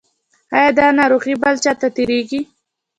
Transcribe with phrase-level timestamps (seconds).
[0.55, 2.41] ایا دا ناروغي بل چا ته تیریږي؟